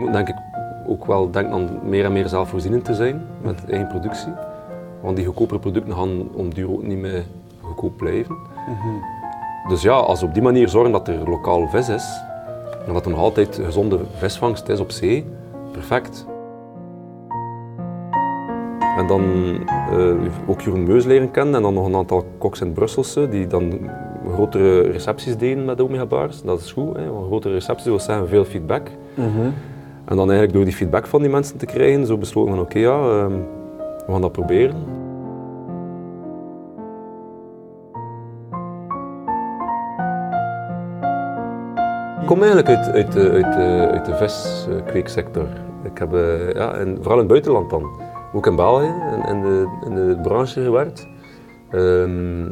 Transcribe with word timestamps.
Moet 0.00 0.12
denk 0.12 0.28
ik 0.28 0.36
ook 0.86 1.06
wel 1.06 1.30
denken 1.30 1.52
aan 1.52 1.68
meer 1.82 2.04
en 2.04 2.12
meer 2.12 2.28
zelfvoorzienend 2.28 2.84
te 2.84 2.94
zijn 2.94 3.22
met 3.42 3.70
eigen 3.70 3.88
productie. 3.88 4.32
Want 5.00 5.16
die 5.16 5.24
goedkopere 5.24 5.60
producten 5.60 5.94
gaan 5.94 6.28
om 6.34 6.54
duur 6.54 6.70
ook 6.70 6.82
niet 6.82 6.98
meer 6.98 7.24
goedkoop 7.60 7.96
blijven. 7.96 8.36
Dus 9.68 9.82
ja, 9.82 9.92
als 9.92 10.20
we 10.20 10.26
op 10.26 10.34
die 10.34 10.42
manier 10.42 10.68
zorgen 10.68 10.92
dat 10.92 11.08
er 11.08 11.28
lokaal 11.28 11.68
vis 11.68 11.88
is, 11.88 12.20
en 12.86 12.92
dat 12.92 13.04
er 13.04 13.10
nog 13.10 13.20
altijd 13.20 13.60
gezonde 13.64 13.98
visvangst 14.16 14.68
is 14.68 14.80
op 14.80 14.90
zee, 14.90 15.26
perfect. 15.72 16.26
En 18.96 19.06
dan 19.06 19.22
eh, 19.90 20.14
ook 20.46 20.60
Jeroen 20.60 20.84
Meus 20.84 21.04
leren 21.04 21.30
kennen 21.30 21.54
en 21.54 21.62
dan 21.62 21.74
nog 21.74 21.86
een 21.86 21.94
aantal 21.94 22.24
koks 22.38 22.60
in 22.60 22.72
Brusselse 22.72 23.28
die 23.28 23.46
dan 23.46 23.90
grotere 24.32 24.80
recepties 24.80 25.36
deden 25.36 25.64
met 25.64 25.80
Omega 25.80 26.06
Bars. 26.06 26.42
Dat 26.42 26.60
is 26.60 26.72
goed, 26.72 26.96
hè, 26.96 27.10
want 27.10 27.26
grotere 27.26 27.54
recepties 27.54 27.86
wil 27.86 28.00
zeggen 28.00 28.28
veel 28.28 28.44
feedback. 28.44 28.88
En 30.10 30.16
dan 30.16 30.30
eigenlijk 30.30 30.52
door 30.52 30.64
die 30.64 30.74
feedback 30.74 31.06
van 31.06 31.20
die 31.20 31.30
mensen 31.30 31.58
te 31.58 31.66
krijgen, 31.66 32.06
zo 32.06 32.18
besloten 32.18 32.54
van 32.54 32.62
oké 32.62 32.78
ja, 32.78 32.98
ehm, 32.98 33.32
we 34.06 34.12
gaan 34.12 34.20
dat 34.20 34.32
proberen. 34.32 34.74
Ik 42.20 42.26
kom 42.26 42.42
eigenlijk 42.42 42.68
uit, 42.68 42.90
uit, 42.92 43.12
de- 43.12 43.30
uit, 43.30 43.52
de- 43.54 43.88
uit 43.92 44.04
de 44.06 44.14
viskweeksector. 44.14 45.46
Ik 45.84 45.98
heb 45.98 46.14
eh, 46.14 46.52
ja, 46.52 46.72
en 46.74 46.96
vooral 46.96 47.12
in 47.12 47.18
het 47.18 47.26
buitenland 47.28 47.70
dan, 47.70 47.90
ook 48.32 48.46
in 48.46 48.56
België, 48.56 48.92
in, 49.14 49.34
in, 49.34 49.42
de, 49.42 49.66
in 49.86 49.94
de 49.94 50.18
branche 50.22 50.62
gewerkt. 50.62 51.08
Ehm, 51.70 52.44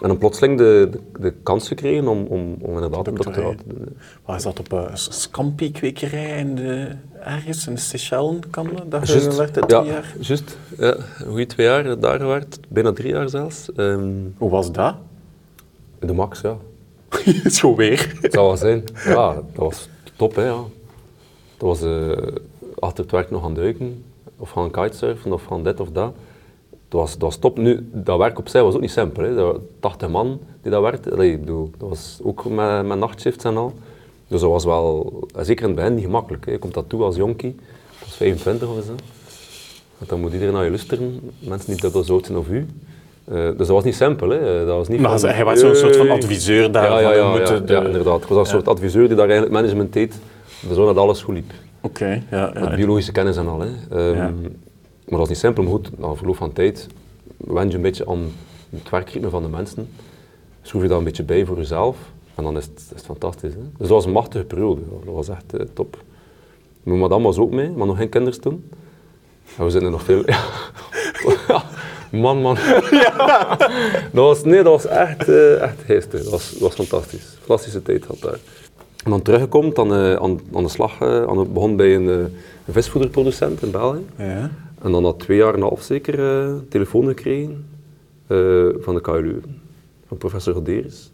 en 0.00 0.08
dan 0.08 0.18
plotseling 0.18 0.58
de, 0.58 0.88
de, 0.90 1.20
de 1.20 1.32
kans 1.42 1.68
gekregen 1.68 2.08
om, 2.08 2.26
om, 2.26 2.56
om 2.60 2.74
inderdaad 2.74 3.06
een 3.06 3.14
Doctoraat. 3.14 3.58
te 3.58 3.64
doen. 3.66 3.96
Waar 4.24 4.36
is 4.36 4.42
dat 4.42 4.58
op 4.58 4.72
een 4.72 4.88
Scampi-kwekerij 4.94 6.38
in 6.38 6.54
de, 6.54 6.88
ergens 7.20 7.66
in 7.66 7.74
de? 7.74 8.88
Daar 8.88 9.06
Juist, 9.06 9.36
werkt 9.36 9.54
het 9.54 9.70
ja, 9.70 9.80
drie 9.80 9.92
jaar. 9.92 10.14
juist. 10.20 10.56
Ja, 10.78 10.96
goede 11.26 11.46
twee 11.46 11.66
jaar 11.66 11.98
daar 12.00 12.18
gewerkt, 12.18 12.58
bijna 12.68 12.92
drie 12.92 13.12
jaar 13.12 13.28
zelfs. 13.28 13.72
Ehm, 13.72 14.10
Hoe 14.38 14.50
was 14.50 14.72
dat? 14.72 14.94
de 15.98 16.12
max, 16.12 16.40
ja. 16.40 16.56
Zo 17.50 17.74
weer. 17.76 18.12
Het 18.20 18.32
zou 18.32 18.46
wel 18.46 18.56
zijn. 18.56 18.84
Ja, 19.04 19.34
dat 19.34 19.42
was 19.54 19.88
top, 20.16 20.34
hè. 20.34 20.44
Ja. 20.44 20.62
Dat 21.56 21.68
was 21.68 21.82
eh, 21.82 22.10
achter 22.78 23.02
het 23.02 23.12
werk 23.12 23.30
nog 23.30 23.42
gaan 23.42 23.54
duiken, 23.54 24.04
of 24.36 24.50
gaan 24.50 24.70
kitesurfen, 24.70 25.32
of 25.32 25.44
gaan 25.44 25.62
dit 25.62 25.80
of 25.80 25.90
dat. 25.90 26.14
Dat 26.90 27.00
was, 27.00 27.10
dat 27.12 27.20
was 27.20 27.36
top. 27.36 27.58
Nu, 27.58 27.88
dat 27.92 28.18
werk 28.18 28.38
op 28.38 28.48
zich 28.48 28.62
was 28.62 28.74
ook 28.74 28.80
niet 28.80 28.90
simpel. 28.90 29.22
Hè. 29.22 29.34
Dat 29.34 29.44
waren 29.46 29.66
80 29.80 30.08
man 30.08 30.40
die 30.62 30.70
dat 30.70 30.82
werkte. 30.82 31.12
Allee, 31.12 31.32
ik 31.32 31.40
bedoel, 31.40 31.70
dat 31.78 31.88
was 31.88 32.18
ook 32.22 32.44
met, 32.48 32.86
met 32.86 32.98
nachtshifts 32.98 33.44
en 33.44 33.56
al. 33.56 33.72
Dus 34.28 34.40
dat 34.40 34.50
was 34.50 34.64
wel, 34.64 35.12
eh, 35.36 35.44
zeker 35.44 35.62
in 35.62 35.68
het 35.70 35.76
begin, 35.80 35.94
niet 35.94 36.04
gemakkelijk. 36.04 36.46
Hè. 36.46 36.52
Je 36.52 36.58
komt 36.58 36.74
dat 36.74 36.84
toe 36.88 37.02
als 37.02 37.16
jonkie, 37.16 37.54
dat 37.98 38.08
was 38.08 38.16
25 38.16 38.68
of 38.68 38.74
zo. 38.84 38.92
Want 39.98 40.10
dan 40.10 40.20
moet 40.20 40.32
iedereen 40.32 40.54
naar 40.54 40.64
je 40.64 40.68
luisteren, 40.70 41.20
mensen 41.38 41.70
die 41.72 41.80
dubbel 41.80 42.02
zo 42.02 42.20
zijn 42.24 42.38
of 42.38 42.48
u. 42.48 42.66
Eh, 43.24 43.34
dus 43.34 43.56
dat 43.56 43.68
was 43.68 43.84
niet 43.84 43.94
simpel. 43.94 44.28
Hè. 44.28 44.64
Dat 44.66 44.76
was 44.76 44.88
niet 44.88 45.00
Maar 45.00 45.18
van, 45.20 45.28
hij 45.28 45.44
was 45.44 45.60
zo'n 45.60 45.74
soort 45.74 45.96
van 45.96 46.10
adviseur 46.10 46.72
daar. 46.72 46.90
Ja, 46.90 46.98
ja, 46.98 47.00
ja, 47.00 47.10
we 47.10 47.16
ja, 47.16 47.30
moeten 47.30 47.66
de- 47.66 47.72
ja, 47.72 47.82
inderdaad. 47.84 48.22
Ik 48.22 48.28
was 48.28 48.38
een 48.38 48.46
soort 48.54 48.68
adviseur 48.68 49.06
die 49.06 49.16
daar 49.16 49.28
eigenlijk 49.28 49.52
management 49.60 49.92
deed, 49.92 50.10
te 50.68 50.74
zorgen 50.74 50.94
dat 50.94 51.04
alles 51.04 51.22
goed 51.22 51.34
liep. 51.34 51.52
Oké, 51.80 52.22
ja. 52.30 52.50
Met 52.54 52.74
biologische 52.76 53.12
kennis 53.12 53.36
en 53.36 53.48
al. 53.48 53.60
Hè. 53.60 53.68
Ehm, 53.90 54.16
Ja. 54.16 54.32
Maar 55.10 55.18
dat 55.18 55.28
was 55.28 55.28
niet 55.28 55.38
simpel, 55.38 55.62
maar 55.62 55.72
goed, 55.72 55.98
na 55.98 56.14
verloop 56.14 56.36
van 56.36 56.52
tijd 56.52 56.86
wen 57.36 57.68
je 57.68 57.74
een 57.74 57.82
beetje 57.82 58.06
aan 58.06 58.32
het 58.70 58.90
werkritme 58.90 59.30
van 59.30 59.42
de 59.42 59.48
mensen. 59.48 59.88
Schroef 60.62 60.82
je 60.82 60.88
dat 60.88 60.98
een 60.98 61.04
beetje 61.04 61.22
bij 61.22 61.44
voor 61.44 61.56
jezelf 61.56 61.96
en 62.34 62.44
dan 62.44 62.56
is 62.56 62.64
het, 62.64 62.78
is 62.78 62.90
het 62.90 63.04
fantastisch. 63.04 63.52
Hè. 63.52 63.60
Dus 63.60 63.78
dat 63.78 63.88
was 63.88 64.04
een 64.04 64.12
machtige 64.12 64.44
periode, 64.44 64.80
dat 65.04 65.14
was 65.14 65.28
echt 65.28 65.54
eh, 65.54 65.66
top. 65.74 66.02
Mijn 66.82 66.98
madame 66.98 67.24
was 67.24 67.38
ook 67.38 67.50
mee, 67.50 67.70
maar 67.70 67.86
nog 67.86 67.96
geen 67.96 68.08
kinders 68.08 68.38
toen. 68.38 68.70
En 69.56 69.64
we 69.64 69.70
zitten 69.70 69.88
er 69.88 69.90
nog 69.90 70.02
veel... 70.02 70.22
Ja. 71.48 71.64
Man, 72.10 72.40
man. 72.42 72.54
dat 74.12 74.24
was, 74.24 74.44
nee, 74.44 74.62
dat 74.62 74.72
was 74.72 74.86
echt, 74.86 75.28
eh, 75.28 75.62
echt 75.62 75.82
geestig. 75.84 76.22
Dat 76.22 76.30
was, 76.30 76.50
dat 76.50 76.60
was 76.60 76.74
fantastisch. 76.74 77.36
Fantastische 77.38 77.82
tijd 77.82 78.04
had 78.04 78.20
daar. 78.20 78.38
En 79.04 79.10
dan 79.10 79.22
teruggekomen, 79.22 79.74
dan 79.74 79.94
eh, 79.94 80.14
aan, 80.14 80.40
aan 80.54 80.62
de 80.62 80.68
slag, 80.68 81.00
eh, 81.00 81.22
aan 81.22 81.52
begon 81.52 81.76
bij 81.76 81.94
een, 81.94 82.06
een 82.06 82.32
visvoederproducent 82.68 83.62
in 83.62 83.70
België. 83.70 84.04
Ja. 84.16 84.50
En 84.82 84.92
dan 84.92 85.02
na 85.02 85.12
twee 85.12 85.36
jaar 85.36 85.48
en 85.48 85.54
een 85.54 85.66
half 85.66 85.82
zeker 85.82 86.18
eh, 86.18 86.54
telefoon 86.68 87.06
gekregen 87.06 87.66
eh, 88.26 88.66
van 88.78 88.94
de 88.94 89.00
KU 89.00 89.22
Leuven, 89.22 89.60
van 90.06 90.16
professor 90.16 90.54
Roderis. 90.54 91.12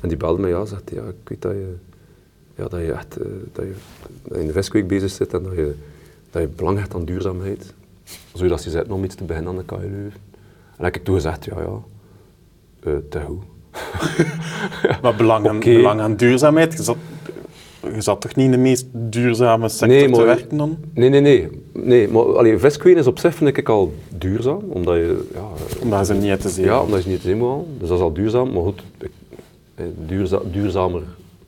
En 0.00 0.08
die 0.08 0.16
belde 0.16 0.40
mij, 0.40 0.50
ja, 0.50 0.64
zegt 0.64 0.90
ja, 0.90 1.02
ik 1.02 1.28
weet 1.28 1.42
dat 1.42 1.52
je, 1.52 1.74
ja, 2.54 2.68
dat 2.68 2.80
je 2.80 2.92
echt 2.92 3.16
eh, 3.16 3.26
dat 3.52 3.64
je, 3.64 3.74
dat 4.22 4.34
je 4.34 4.40
in 4.40 4.46
de 4.46 4.52
viskweek 4.52 4.86
bezig 4.86 5.10
zit 5.10 5.34
en 5.34 5.42
dat 5.42 5.54
je, 5.54 5.74
dat 6.30 6.42
je 6.42 6.48
belang 6.48 6.78
hecht 6.78 6.94
aan 6.94 7.04
duurzaamheid. 7.04 7.74
Zodat 8.32 8.62
ze 8.62 8.70
zitten 8.70 8.92
om 8.92 9.04
iets 9.04 9.14
te 9.14 9.24
beginnen 9.24 9.50
aan 9.50 9.58
de 9.58 9.64
KU 9.64 9.76
Leuven. 9.76 10.20
En 10.22 10.76
dan 10.76 10.84
heb 10.84 10.96
ik 10.96 11.04
toen 11.04 11.14
gezegd, 11.14 11.44
ja, 11.44 11.60
ja, 11.60 11.80
te 13.08 13.20
goed. 13.20 13.42
Maar 15.02 15.16
belang 15.16 15.48
aan, 15.48 15.60
belang 15.60 16.00
aan 16.00 16.16
duurzaamheid, 16.16 16.96
je 17.94 18.00
zat, 18.00 18.20
toch 18.20 18.34
niet 18.34 18.44
in 18.44 18.50
de 18.50 18.56
meest 18.56 18.86
duurzame 18.92 19.68
sector 19.68 19.88
Nee, 19.88 20.10
te 20.10 20.22
werken 20.24 20.56
dan? 20.56 20.76
Nee, 20.94 21.08
nee, 21.08 21.20
nee. 21.20 21.48
nee 21.72 22.08
maar 22.08 22.36
allee, 22.36 22.58
viskween 22.58 22.96
is 22.96 23.06
op 23.06 23.18
zich 23.18 23.34
vind 23.34 23.56
ik 23.56 23.68
al 23.68 23.92
duurzaam, 24.18 24.60
omdat 24.68 24.94
je, 24.94 25.28
ja, 25.34 25.48
Omdat 25.82 26.06
ze 26.06 26.14
niet 26.14 26.30
uit 26.30 26.40
te 26.40 26.48
zien. 26.48 26.64
Ja, 26.64 26.80
omdat 26.80 27.04
je 27.04 27.10
niet 27.10 27.20
te 27.20 27.28
zien 27.28 27.38
moet 27.38 27.48
halen. 27.48 27.66
Dus 27.78 27.88
dat 27.88 27.98
is 27.98 28.04
al 28.04 28.12
duurzaam. 28.12 28.52
Maar 28.52 28.62
goed, 28.62 28.82
eh, 29.74 29.84
duurza 30.06 30.40
duurzamer 30.52 31.02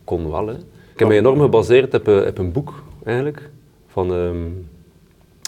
kon 0.04 0.30
wel. 0.30 0.46
Hè. 0.46 0.54
Ik 0.92 0.98
heb 1.02 1.08
mij 1.08 1.18
enorm 1.18 1.40
gebaseerd 1.40 1.94
op, 1.94 2.08
eh, 2.08 2.26
op 2.26 2.38
een 2.38 2.52
boek, 2.52 2.82
eigenlijk. 3.04 3.50
Van, 3.86 4.12
ehm, 4.12 4.36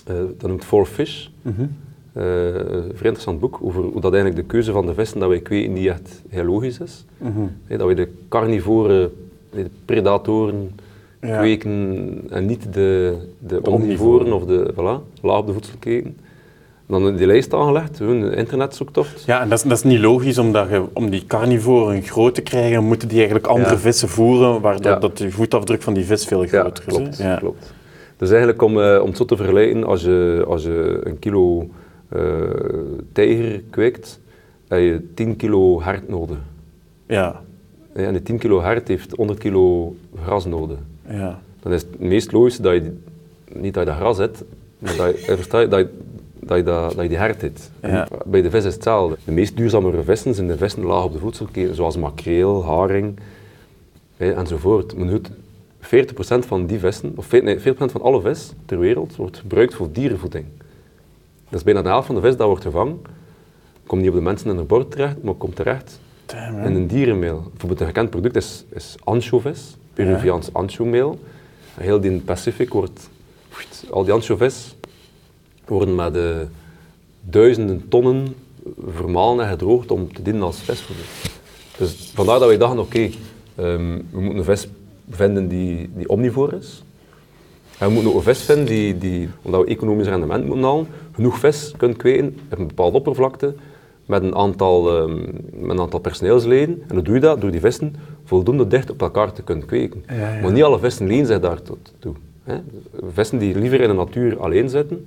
eh, 0.04 0.14
dat 0.38 0.48
noemt 0.50 0.64
For 0.64 0.86
Fish. 0.86 1.26
Eh, 2.12 2.24
een 2.24 2.82
vrij 2.94 3.10
interessant 3.10 3.40
boek 3.40 3.58
over 3.62 3.82
hoe 3.82 4.00
dat 4.00 4.12
eigenlijk 4.12 4.42
de 4.42 4.52
keuze 4.52 4.72
van 4.72 4.86
de 4.86 4.94
vissen 4.94 5.20
dat 5.20 5.28
wij 5.28 5.40
kweken 5.40 5.72
niet 5.72 5.86
echt 5.86 6.22
heel 6.28 6.44
logisch 6.44 6.80
is. 6.80 7.04
Mhm. 7.18 7.78
Dat 7.78 7.86
we 7.86 7.94
de 7.94 8.08
carnivoren, 8.28 9.12
predatoren 9.84 10.70
Ja. 11.20 11.38
kweken 11.38 11.70
en 12.30 12.46
niet 12.46 12.72
de, 12.72 13.16
de 13.38 13.60
De 13.62 13.70
omnivoren 13.70 14.32
of 14.32 14.44
de 14.44 14.70
voilà, 14.72 15.20
laag 15.22 15.38
op 15.38 15.46
de 15.46 15.52
voedselketen. 15.52 16.16
Dan 16.86 17.16
die 17.16 17.26
lijst 17.26 17.54
aangelegd, 17.54 18.00
een 18.00 18.32
internetzoektocht. 18.32 19.24
Ja, 19.26 19.40
en 19.40 19.48
dat 19.48 19.58
is, 19.58 19.64
dat 19.64 19.76
is 19.78 19.82
niet 19.82 19.98
logisch, 20.00 20.38
omdat 20.38 20.68
je, 20.68 20.82
om 20.92 21.10
die 21.10 21.24
carnivoren 21.26 22.02
groot 22.02 22.34
te 22.34 22.40
krijgen, 22.42 22.84
moeten 22.84 23.08
die 23.08 23.16
eigenlijk 23.16 23.46
andere 23.46 23.70
Ja. 23.74 23.78
vissen 23.78 24.08
voeren, 24.08 24.60
waardoor 24.60 24.92
Ja. 24.92 24.98
dat 24.98 25.18
de 25.18 25.30
voetafdruk 25.30 25.82
van 25.82 25.94
die 25.94 26.04
vis 26.04 26.24
veel 26.26 26.46
groter 26.46 26.84
is. 26.86 26.94
klopt, 26.94 27.16
Ja. 27.18 27.36
klopt. 27.36 27.72
Dus 28.16 28.28
eigenlijk 28.28 28.62
om, 28.62 28.80
eh, 28.82 28.98
om 29.00 29.06
het 29.08 29.16
zo 29.16 29.24
te 29.24 29.36
vergelijken, 29.36 29.84
als 29.84 30.02
je, 30.02 30.44
als 30.46 30.62
je 30.62 31.00
een 31.02 31.18
kilo 31.18 31.68
eh, 32.08 32.22
tijger 33.12 33.62
kweekt, 33.70 34.20
heb 34.68 34.78
je 34.80 35.02
10 35.14 35.36
kilo 35.36 35.82
hert 35.82 36.08
nodig. 36.08 36.36
Ja. 37.06 37.40
En 38.06 38.12
die 38.12 38.22
10 38.22 38.38
kilo 38.38 38.60
hert 38.60 38.88
heeft 38.88 39.12
100 39.16 39.38
kilo 39.38 39.94
gras 40.22 40.44
nodig. 40.44 40.78
ja. 41.08 41.40
Dan 41.62 41.72
is 41.72 41.82
het 41.82 42.00
meest 42.00 42.32
logische 42.32 42.62
dat 42.62 42.72
je 42.72 42.92
niet 43.52 43.74
dat 43.74 43.82
je 43.84 43.90
dat 43.90 43.98
gras 43.98 44.18
hebt, 44.18 44.44
maar 44.78 44.96
dat 44.96 45.24
je, 45.24 45.36
versta 45.36 45.60
je, 45.60 45.68
dat 45.68 45.78
je, 45.78 45.88
dat 46.40 46.56
je, 46.56 46.62
dat, 46.62 46.92
dat 46.94 47.02
je 47.02 47.08
die 47.08 47.18
hert 47.18 47.40
hebt. 47.40 47.70
Ja. 47.82 48.08
Bij 48.26 48.42
de 48.42 48.50
vis 48.50 48.64
is 48.64 48.74
hetzelfde. 48.74 49.16
De 49.24 49.32
meest 49.32 49.56
duurzamere 49.56 50.02
vissen 50.02 50.34
zijn 50.34 50.46
de 50.46 50.56
vissen 50.56 50.84
laag 50.84 51.04
op 51.04 51.12
de 51.12 51.18
voedselketen, 51.18 51.74
zoals 51.74 51.96
makreel, 51.96 52.64
haring 52.64 53.18
hè, 54.16 54.32
enzovoort. 54.32 54.96
Maar 54.96 55.08
goed, 55.08 55.30
40% 55.80 56.46
van 56.46 56.66
die 56.66 56.78
vissen, 56.78 57.12
of 57.16 57.30
nee, 57.30 57.58
40% 57.58 57.62
van 57.76 58.02
alle 58.02 58.20
vis 58.20 58.52
ter 58.66 58.78
wereld 58.78 59.16
wordt 59.16 59.38
gebruikt 59.38 59.74
voor 59.74 59.92
dierenvoeding. 59.92 60.44
Dat 61.48 61.58
is 61.58 61.64
bijna 61.64 61.82
de 61.82 61.88
helft 61.88 62.06
van 62.06 62.14
de 62.14 62.20
vis 62.20 62.36
dat 62.36 62.46
wordt 62.46 62.62
gevangen. 62.62 63.00
Komt 63.86 64.00
niet 64.00 64.10
op 64.10 64.16
de 64.16 64.22
mensen 64.22 64.50
in 64.50 64.56
hun 64.56 64.66
bord 64.66 64.90
terecht, 64.90 65.22
maar 65.22 65.34
komt 65.34 65.56
terecht 65.56 66.00
Damn, 66.32 66.58
in 66.64 66.74
een 66.74 66.86
dierenmeel. 66.86 67.42
Bijvoorbeeld 67.50 67.80
een 67.80 67.86
gekend 67.86 68.10
product 68.10 68.36
is, 68.36 68.64
is 68.68 68.94
anchovis, 69.04 69.76
Peruviaans 69.92 70.52
anchomeel. 70.52 71.18
Heel 71.74 72.00
die 72.00 72.10
in 72.10 72.16
het 72.16 72.24
Pacific 72.24 72.72
wordt, 72.72 73.10
al 73.90 74.04
die 74.04 74.12
anchovis 74.12 74.76
worden 75.66 75.94
met 75.94 76.16
eh, 76.16 76.36
duizenden 77.20 77.88
tonnen 77.88 78.34
vermalen 78.88 79.44
en 79.44 79.50
gedroogd 79.50 79.90
om 79.90 80.12
te 80.12 80.22
dienen 80.22 80.42
als 80.42 80.60
visvoeder. 80.60 81.04
Dus 81.78 82.10
vandaar 82.14 82.38
dat 82.38 82.48
wij 82.48 82.58
dachten, 82.58 82.78
oké, 82.78 83.10
ehm, 83.54 83.98
we 84.10 84.20
moeten 84.20 84.38
een 84.38 84.44
vis 84.44 84.68
vinden 85.10 85.48
die, 85.48 85.90
die 85.94 86.08
omnivoor 86.08 86.52
is. 86.52 86.82
En 87.78 87.86
we 87.86 87.92
moeten 87.92 88.10
ook 88.10 88.16
een 88.16 88.34
vis 88.34 88.42
vinden 88.42 88.66
die, 88.66 88.98
die, 88.98 89.28
omdat 89.42 89.64
we 89.64 89.70
economisch 89.70 90.06
rendement 90.06 90.46
moeten 90.46 90.64
halen, 90.64 90.86
genoeg 91.12 91.38
vis 91.38 91.72
kunt 91.76 91.96
kweken 91.96 92.38
op 92.52 92.58
een 92.58 92.66
bepaalde 92.66 92.96
oppervlakte 92.96 93.54
met 94.08 94.22
een 94.22 94.34
aantal, 94.34 94.98
ehm, 94.98 95.20
met 95.52 95.70
een 95.70 95.80
aantal 95.80 96.00
personeelsleden. 96.00 96.82
En 96.88 96.94
hoe 96.94 97.02
doe 97.02 97.14
je 97.14 97.20
dat? 97.20 97.40
Door 97.40 97.50
die 97.50 97.60
vissen 97.60 97.96
voldoende 98.24 98.66
dicht 98.66 98.90
op 98.90 99.02
elkaar 99.02 99.32
te 99.32 99.42
kunnen 99.42 99.66
kweken. 99.66 100.04
Ja, 100.08 100.14
ja. 100.14 100.40
Maar 100.40 100.52
niet 100.52 100.62
alle 100.62 100.78
vissen 100.78 101.06
lenen 101.06 101.26
zich 101.26 101.40
daartoe. 101.40 101.76
toe, 101.98 102.14
hè. 102.42 102.56
Vissen 103.12 103.38
die 103.38 103.58
liever 103.58 103.80
in 103.80 103.88
de 103.88 103.94
natuur 103.94 104.40
alleen 104.40 104.68
zitten, 104.68 105.06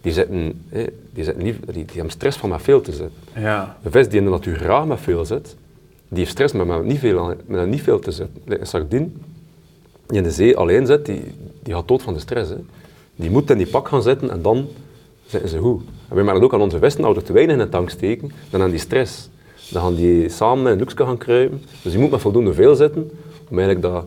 die, 0.00 0.12
zitten, 0.12 0.62
hè, 0.68 0.84
die, 1.12 1.24
zitten 1.24 1.42
die, 1.42 1.56
die 1.66 1.84
hebben 1.86 2.10
stress 2.10 2.38
van 2.38 2.48
met 2.48 2.62
veel 2.62 2.80
te 2.80 2.92
zitten. 2.92 3.18
Ja. 3.34 3.76
Een 3.82 3.90
vis 3.90 4.08
die 4.08 4.18
in 4.18 4.24
de 4.24 4.30
natuur 4.30 4.56
graag 4.56 4.86
met 4.86 5.00
veel 5.00 5.24
zit, 5.24 5.56
die 6.08 6.18
heeft 6.18 6.30
stress 6.30 6.52
met, 6.52 6.66
met, 6.66 6.84
niet, 6.84 6.98
veel, 6.98 7.34
met 7.46 7.68
niet 7.68 7.82
veel 7.82 7.98
te 7.98 8.10
zitten. 8.10 8.42
Een 8.44 8.66
sardine 8.66 9.08
die 10.06 10.16
in 10.16 10.22
de 10.22 10.30
zee 10.30 10.56
alleen 10.56 10.86
zit, 10.86 11.06
die, 11.06 11.22
die 11.62 11.74
gaat 11.74 11.88
dood 11.88 12.02
van 12.02 12.14
de 12.14 12.20
stress. 12.20 12.50
Hè. 12.50 12.56
Die 13.16 13.30
moet 13.30 13.50
in 13.50 13.58
die 13.58 13.66
pak 13.66 13.88
gaan 13.88 14.02
zitten 14.02 14.30
en 14.30 14.42
dan 14.42 14.68
zitten 15.26 15.48
ze 15.48 15.58
goed. 15.58 15.82
Wij 16.14 16.24
merken 16.24 16.42
ook 16.42 16.54
aan 16.54 16.60
onze 16.60 16.78
vesten, 16.78 17.04
als 17.04 17.14
we 17.14 17.20
er 17.20 17.26
te 17.26 17.32
weinig 17.32 17.54
in 17.56 17.62
de 17.62 17.68
tank 17.68 17.90
steken, 17.90 18.28
dan 18.28 18.60
hebben 18.60 18.70
die 18.70 18.78
stress. 18.86 19.28
Dan 19.70 19.82
gaan 19.82 19.94
die 19.94 20.28
samen 20.28 20.66
in 20.66 20.72
een 20.72 20.78
hoekje 20.86 21.04
gaan 21.04 21.18
kruipen. 21.18 21.62
Dus 21.82 21.92
die 21.92 22.00
moet 22.00 22.10
met 22.10 22.20
voldoende 22.20 22.54
veel 22.54 22.74
zitten, 22.74 23.10
om 23.50 23.58
eigenlijk 23.58 23.82
dat, 23.94 24.04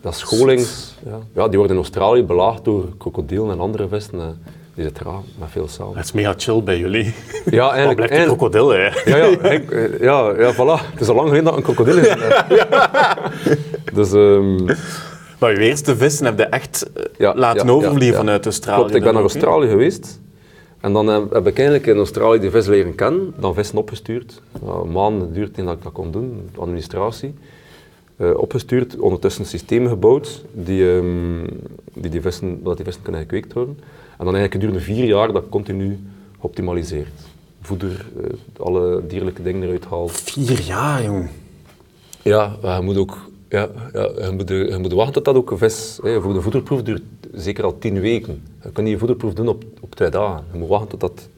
dat 0.00 0.14
scholings... 0.14 0.94
Ja, 1.06 1.18
ja, 1.34 1.48
die 1.48 1.58
worden 1.58 1.76
in 1.76 1.82
Australië 1.82 2.22
belaagd 2.24 2.64
door 2.64 2.84
krokodillen 2.98 3.50
en 3.50 3.60
andere 3.60 3.88
vesten. 3.88 4.18
eh, 4.20 4.26
Die 4.74 4.84
zitten 4.84 5.06
raar, 5.06 5.20
met 5.38 5.48
veel 5.50 5.68
samen. 5.68 5.96
Het 5.96 6.04
is 6.04 6.12
mega 6.12 6.34
chill 6.36 6.62
bij 6.62 6.78
jullie. 6.78 7.14
Ja, 7.50 7.64
Wat 7.66 7.72
eigenlijk. 7.74 7.94
blijft 7.94 7.96
die 7.96 8.08
eigenlijk- 8.08 8.38
krokodil, 8.38 8.68
hè? 8.68 8.84
ja, 9.04 9.16
ja, 9.16 9.38
eh, 9.38 10.00
ja, 10.00 10.30
ja, 10.38 10.54
voilà. 10.54 10.90
Het 10.92 11.00
is 11.00 11.08
al 11.08 11.14
lang 11.14 11.26
geleden 11.28 11.44
dat 11.44 11.56
een 11.56 11.62
krokodil 11.62 11.96
is. 11.96 12.08
Dus, 13.94 14.12
ehm, 14.12 14.64
Maar 15.38 15.52
je 15.52 15.58
eerste 15.58 15.96
vissen 15.96 16.24
heb 16.26 16.38
je 16.38 16.44
echt 16.44 16.90
eh, 16.94 17.04
Ja, 17.18 17.34
laten 17.36 17.66
ja, 17.66 17.72
overvliegen 17.72 18.06
ja, 18.06 18.12
ja. 18.12 18.18
vanuit 18.18 18.44
Australië. 18.44 18.78
klopt, 18.78 18.94
ik 18.94 19.02
ben 19.02 19.12
naar? 19.12 19.22
Australië 19.22 19.68
geweest. 19.68 20.20
En 20.82 20.92
dan 20.92 21.06
heb, 21.06 21.46
ik 21.46 21.56
eigenlijk 21.56 21.86
in 21.86 21.96
Australië 21.96 22.38
die 22.38 22.50
vis 22.50 22.66
leren 22.66 22.94
kennen, 22.94 23.34
dan 23.36 23.54
vissen 23.54 23.78
opgestuurd. 23.78 24.42
Ja, 24.64 24.72
een 24.72 24.92
maand 24.92 25.34
duurt 25.34 25.56
het 25.56 25.66
dat 25.66 25.76
ik 25.76 25.82
dat 25.82 25.92
kon 25.92 26.10
doen, 26.10 26.48
de 26.54 26.60
administratie. 26.60 27.34
Eh, 28.16 28.36
opgestuurd, 28.36 28.98
ondertussen 28.98 29.44
systemen 29.44 29.88
gebouwd 29.88 30.44
die, 30.52 30.90
ehm, 30.90 31.46
die, 31.94 32.10
die 32.10 32.20
vissen, 32.20 32.62
dat 32.62 32.76
die 32.76 32.84
vissen 32.84 33.02
kunnen 33.02 33.20
gekweekt 33.20 33.52
worden. 33.52 33.78
En 34.18 34.24
dan 34.24 34.34
eigenlijk 34.34 34.52
gedurende 34.52 34.80
vier 34.80 35.04
jaar 35.04 35.32
dat 35.32 35.48
continu 35.48 35.98
geoptimaliseerd. 36.40 37.20
Voeder, 37.60 38.06
eh, 38.16 38.64
alle 38.64 39.02
dierlijke 39.06 39.42
dingen 39.42 39.62
eruit 39.62 39.84
haalt. 39.84 40.12
Vier 40.12 40.60
jaar, 40.60 41.04
jong. 41.04 41.28
Ja, 42.22 42.56
maar 42.62 42.76
je 42.76 42.82
moet 42.82 42.96
ook 42.96 43.18
ja, 43.48 43.68
ja, 43.92 44.10
je, 44.26 44.32
moet, 44.36 44.48
je 44.48 44.78
moet 44.80 44.92
wachten 44.92 45.12
tot 45.12 45.24
dat 45.24 45.34
ook 45.34 45.50
een 45.50 45.58
vis... 45.58 45.98
Hè, 46.02 46.20
voor 46.20 46.32
de 46.32 46.40
voederproef 46.40 46.82
duurt 46.82 47.02
zeker 47.32 47.64
al 47.64 47.78
tien 47.78 48.00
weken. 48.00 48.42
Je 48.62 48.70
kan 48.72 48.84
niet 48.84 48.92
een 48.92 48.98
voederproef 48.98 49.32
doen 49.34 49.48
op, 49.48 49.64
op 49.80 49.94
twee 49.94 50.10
dagen. 50.10 50.44
Je 50.52 50.58
moet 50.58 50.68
wachten 50.68 50.88
tot 50.88 51.00
dat... 51.00 51.28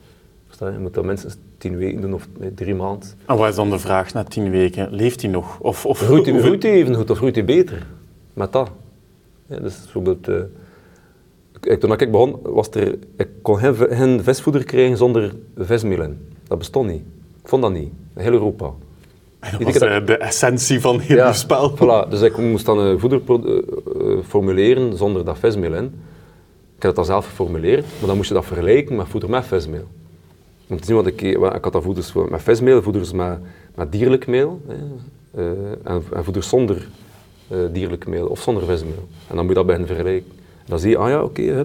Je? 0.58 0.78
Moet 0.78 0.94
dat 0.94 1.04
minstens 1.04 1.36
tien 1.58 1.76
weken 1.76 2.00
doen 2.00 2.14
of 2.14 2.28
drie 2.54 2.74
maanden. 2.74 3.08
En 3.26 3.36
wat 3.36 3.48
is 3.48 3.54
dan 3.54 3.70
de 3.70 3.78
vraag 3.78 4.12
na 4.12 4.24
tien 4.24 4.50
weken? 4.50 4.88
Leeft 4.94 5.22
hij 5.22 5.30
nog? 5.30 5.58
Of, 5.60 5.86
of, 5.86 5.98
Groeit 5.98 6.22
hij, 6.24 6.32
hoeveel- 6.32 6.48
groeit 6.50 6.62
hij 6.62 6.72
even 6.72 6.94
goed 6.94 7.10
of 7.10 7.16
groeit 7.16 7.34
hij 7.34 7.44
beter? 7.44 7.86
Met 8.32 8.52
dat. 8.52 8.70
Ja, 9.46 9.58
dus 9.58 9.78
bijvoorbeeld... 9.82 10.28
eh, 10.28 10.36
ik- 11.62 11.80
toen 11.80 11.92
ik 11.92 12.10
begon, 12.10 12.36
was 12.42 12.68
er... 12.70 12.98
Ik 13.16 13.28
kon 13.42 13.58
geen, 13.58 13.74
geen 13.74 14.22
visvoeder 14.22 14.64
krijgen 14.64 14.96
zonder 14.96 15.34
vismeel 15.56 16.02
in. 16.02 16.18
Dat 16.48 16.58
bestond 16.58 16.90
niet. 16.90 17.02
Ik 17.42 17.48
vond 17.48 17.62
dat 17.62 17.72
niet. 17.72 17.92
Heel 18.14 18.32
Europa. 18.32 18.70
Dat 19.40 19.62
was 19.62 19.72
keer 19.76 19.80
dat- 19.88 20.00
eh, 20.00 20.06
de 20.06 20.16
essentie 20.16 20.80
van 20.80 20.98
heel 21.00 21.26
je 21.26 21.32
spel. 21.32 21.76
Voilà, 21.76 22.08
dus 22.10 22.20
ik 22.20 22.36
moest 22.36 22.66
dan 22.66 22.78
een 22.78 22.98
voeder 23.00 23.20
formuleren 24.24 24.96
zonder 24.96 25.24
dat 25.24 25.38
vismeel 25.38 25.74
in. 25.74 25.84
Ik 26.76 26.82
heb 26.82 26.94
dat 26.94 27.06
zelf 27.06 27.26
geformuleerd, 27.26 27.84
maar 27.98 28.06
dan 28.06 28.16
moest 28.16 28.28
je 28.28 28.34
dat 28.34 28.44
vergelijken 28.44 28.96
met 28.96 29.08
voeder 29.08 29.30
met 29.30 29.46
vismeel. 29.46 29.86
Om 30.68 30.80
te 30.80 30.86
zien 30.86 30.96
wat 30.96 31.06
ik... 31.06 31.22
Ik 31.22 31.64
had 31.64 31.72
dat 31.72 31.82
voeders 31.82 32.12
met 32.12 32.42
vismeel, 32.42 32.82
voeders 32.82 33.12
met, 33.12 33.38
met 33.74 33.92
dierlijk 33.92 34.26
meel 34.26 34.60
hè, 34.66 34.74
eh, 35.42 35.50
en, 35.84 36.02
en 36.12 36.24
voeders 36.24 36.48
zonder 36.48 36.88
eh, 37.48 37.58
dierlijk 37.72 38.06
meel 38.06 38.26
of 38.26 38.40
zonder 38.40 38.64
vismeel. 38.64 39.08
En 39.28 39.36
dan 39.36 39.38
moet 39.38 39.48
je 39.48 39.54
dat 39.54 39.66
beginnen 39.66 39.88
vergelijken. 39.88 40.30
En 40.38 40.66
dan 40.66 40.78
zie 40.78 40.90
je, 40.90 40.96
ah 40.96 41.08
ja, 41.08 41.22
oké, 41.22 41.42
ja, 41.42 41.64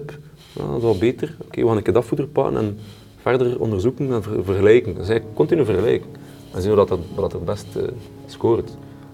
dat 0.52 0.76
is 0.76 0.82
wel 0.82 0.98
beter. 0.98 1.36
Oké, 1.46 1.62
we 1.62 1.82
gaan 1.82 1.92
dat 1.92 2.04
voeder 2.04 2.26
pakken 2.26 2.56
en 2.56 2.78
verder 3.16 3.60
onderzoeken 3.60 4.12
en 4.12 4.22
ver- 4.22 4.44
vergelijken. 4.44 4.94
Dus 4.94 5.08
eigenlijk 5.08 5.36
continu 5.36 5.64
vergelijken. 5.64 6.10
En 6.52 6.62
zien 6.62 6.70
we 6.70 6.76
dat 6.76 6.98
dat, 7.14 7.32
het 7.32 7.44
best 7.44 7.76
eh, 7.76 7.82
scoort. 8.26 8.70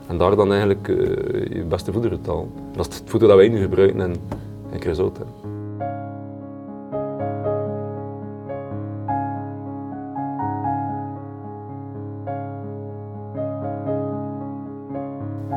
En 0.07 0.19
daar 0.19 0.37
dan 0.37 0.53
eigenlijk 0.53 0.89
eh, 0.89 0.97
je 1.57 1.65
beste 1.69 1.93
voeder. 1.93 2.13
En 2.13 2.21
Dat 2.73 2.89
is 2.89 2.99
het 2.99 3.11
voeder 3.11 3.29
dat 3.29 3.37
wij 3.37 3.49
nu 3.49 3.61
gebruiken 3.61 4.01
in, 4.01 4.11
in. 4.11 4.21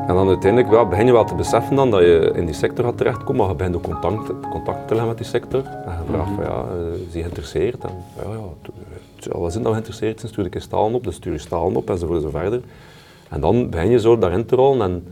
En 0.06 0.16
dan 0.16 0.28
uiteindelijk 0.28 0.72
ja, 0.72 0.84
begin 0.84 1.06
je 1.06 1.12
wel 1.12 1.24
te 1.24 1.34
beseffen 1.34 1.76
dan 1.76 1.90
dat 1.90 2.00
je 2.00 2.32
in 2.34 2.44
die 2.44 2.54
sector 2.54 2.84
gaat 2.84 2.96
terechtkomen, 2.96 3.36
maar 3.36 3.48
je 3.48 3.54
begint 3.54 3.76
ook 3.76 3.82
contact, 4.50 4.88
te 4.88 4.94
leggen 4.94 5.06
met 5.06 5.16
die 5.16 5.26
sector. 5.26 5.64
En 5.64 5.98
je 6.06 6.12
vraagt 6.12 6.30
van 6.34 6.44
ja, 6.44 6.64
eh, 6.70 7.00
is 7.06 7.12
die 7.12 7.22
geïnteresseerd? 7.22 7.84
En 7.84 7.90
ja, 8.16 8.30
ja, 8.30 9.38
wel 9.38 9.50
zin 9.50 9.62
dat 9.62 9.72
we 9.72 9.78
geïnteresseerd 9.78 10.20
zijn, 10.20 10.32
stuur 10.32 10.46
ik 10.46 10.54
stalen 10.58 10.94
op, 10.94 11.04
dus 11.04 11.14
stuur 11.14 11.32
je 11.32 11.38
stalen 11.38 11.76
op 11.76 11.90
enzovoort 11.90 12.24
en 12.24 12.30
zo 12.30 12.38
verder. 12.38 12.60
En 13.30 13.40
dan 13.40 13.70
begin 13.70 13.90
je 13.90 14.00
zo 14.00 14.18
daarin 14.18 14.46
te 14.46 14.56
rollen 14.56 14.82
en 14.82 15.04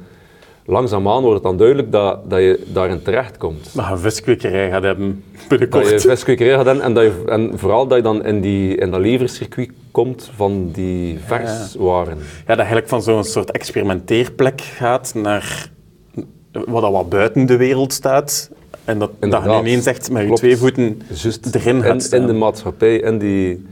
langzaamaan 0.65 1.23
wordt 1.23 1.35
het 1.35 1.43
dan 1.43 1.57
duidelijk 1.57 1.93
dat, 1.93 2.31
dat 2.31 2.39
je 2.39 2.65
daarin 2.73 3.03
terechtkomt. 3.03 3.75
Maar 3.75 3.93
een 3.93 3.99
viskwekerij 3.99 4.71
gaat 4.71 4.83
hebben 4.83 5.25
Dat 5.49 5.59
je 5.61 5.69
binnenkort. 5.69 6.03
viskwekerij 6.03 6.55
gaat 6.55 6.65
doen 6.65 6.81
en, 6.81 6.95
dat 6.95 7.05
je, 7.05 7.23
en 7.27 7.53
vooral 7.55 7.87
dat 7.87 7.97
je 7.97 8.03
dan 8.03 8.25
in, 8.25 8.41
die, 8.41 8.77
in 8.77 8.91
dat 8.91 9.01
levercircuit 9.01 9.71
komt 9.91 10.31
van 10.35 10.71
die 10.73 11.19
verswaren. 11.27 12.17
Ja, 12.19 12.45
dat 12.47 12.57
eigenlijk 12.59 12.89
van 12.89 13.03
zo'n 13.03 13.25
soort 13.25 13.51
experimenteerplek 13.51 14.61
gaat 14.61 15.15
naar 15.15 15.71
wat 16.53 16.83
al 16.83 16.93
wat 16.93 17.09
buiten 17.09 17.47
de 17.47 17.57
wereld 17.57 17.93
staat. 17.93 18.51
En 18.85 18.99
dat, 18.99 19.11
dat 19.19 19.45
je 19.45 19.59
ineens 19.59 19.87
echt 19.87 20.11
met 20.11 20.21
je 20.21 20.27
Klopt. 20.27 20.41
twee 20.41 20.57
voeten 20.57 21.01
erin 21.53 21.83
gaat 21.83 22.13
in, 22.13 22.27
de 22.27 22.33
maatschappij, 22.33 22.97
in 22.97 23.19
die, 23.19 23.67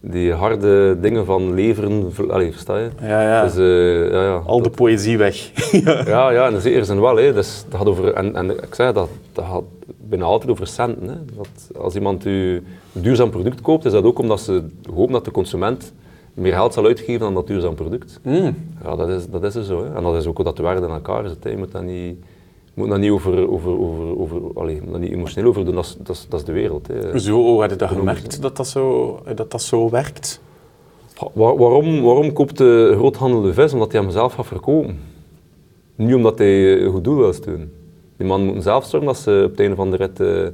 die 0.00 0.32
harde 0.32 1.00
dingen 1.00 1.24
van 1.24 1.54
leveren, 1.54 2.12
ver- 2.12 2.32
allee, 2.32 2.50
versta 2.52 2.78
je? 2.78 2.88
Ja, 3.00 3.22
ja. 3.22 3.42
Dus, 3.44 3.56
eh, 3.56 4.10
ja, 4.10 4.22
ja. 4.22 4.42
Al 4.46 4.62
de 4.62 4.70
poëzie 4.70 5.18
weg. 5.18 5.50
Ja, 6.06 6.30
ja, 6.30 6.46
in 6.46 6.54
de 6.54 6.60
zekere 6.60 6.84
zin 6.84 7.00
wel. 7.00 7.16
Hè. 7.16 7.32
Dus, 7.32 7.64
dat 7.68 7.78
gaat 7.78 7.88
over, 7.88 8.12
en, 8.12 8.34
en 8.36 8.50
ik 8.50 8.74
zei 8.74 8.92
dat, 8.92 9.08
dat 9.32 9.44
gaat 9.44 9.62
bijna 10.08 10.24
altijd 10.24 10.50
over 10.50 10.66
centen. 10.66 11.08
Hè. 11.08 11.14
Dat 11.36 11.80
als 11.80 11.94
iemand 11.94 12.24
u 12.24 12.54
een 12.94 13.02
duurzaam 13.02 13.30
product 13.30 13.60
koopt, 13.60 13.84
is 13.84 13.92
dat 13.92 14.04
ook 14.04 14.18
omdat 14.18 14.40
ze 14.40 14.62
hopen 14.94 15.12
dat 15.12 15.24
de 15.24 15.30
consument 15.30 15.92
meer 16.34 16.52
geld 16.52 16.74
zal 16.74 16.84
uitgeven 16.86 17.20
dan 17.20 17.34
dat 17.34 17.46
duurzaam 17.46 17.74
product. 17.74 18.20
Mm. 18.22 18.56
Ja, 18.84 18.96
dat 18.96 19.08
is, 19.08 19.26
dat 19.30 19.44
is 19.44 19.54
er 19.54 19.64
zo. 19.64 19.84
Hè. 19.84 19.94
En 19.94 20.02
dat 20.02 20.16
is 20.16 20.26
ook 20.26 20.36
hoe 20.36 20.44
dat 20.44 20.56
de 20.56 20.62
waarde 20.62 20.86
in 20.86 20.92
elkaar 20.92 21.28
zit. 21.28 21.44
Hè. 21.44 21.50
Je 21.50 21.56
moet 21.56 21.72
dat 21.72 21.82
niet, 21.82 22.16
moet 22.78 22.88
dat 22.88 22.98
niet, 22.98 23.10
over, 23.10 23.50
over, 23.50 23.78
over, 23.78 24.18
over, 24.18 24.40
allee, 24.54 24.74
je 24.74 24.82
moet 24.82 24.92
dat 24.92 25.00
niet 25.00 25.12
emotioneel 25.12 25.48
over 25.48 25.64
doen, 25.64 25.74
dat 25.74 25.84
is, 25.84 25.96
dat 25.98 26.16
is, 26.16 26.26
dat 26.28 26.40
is 26.40 26.46
de 26.46 26.52
wereld. 26.52 26.86
Hè. 26.86 27.18
Zo, 27.18 27.32
hoe 27.32 27.60
had 27.60 27.70
je 27.70 27.76
dat 27.76 27.88
gemerkt 27.88 28.42
dat 28.42 28.56
dat 28.56 28.66
zo, 28.68 29.18
dat 29.34 29.50
dat 29.50 29.62
zo 29.62 29.90
werkt? 29.90 30.40
Wa- 31.34 31.56
waarom, 31.56 32.02
waarom 32.02 32.32
koopt 32.32 32.58
de 32.58 32.92
groothandel 32.96 33.42
de 33.42 33.52
vis? 33.54 33.72
Omdat 33.72 33.92
hij 33.92 34.00
hem 34.00 34.10
zelf 34.10 34.32
gaat 34.34 34.46
verkopen. 34.46 34.98
Niet 35.94 36.14
omdat 36.14 36.38
hij 36.38 36.80
een 36.82 36.90
goed 36.92 37.04
doel 37.04 37.16
wil 37.16 37.32
doen. 37.44 37.70
Die 38.16 38.26
man 38.26 38.44
moet 38.44 38.62
zelf 38.62 38.84
zorgen 38.84 39.08
dat 39.08 39.18
ze 39.18 39.42
op 39.44 39.50
het 39.50 39.60
einde 39.60 39.76
van 39.76 39.90
de 39.90 39.96
rit 39.96 40.20
eh, 40.20 40.46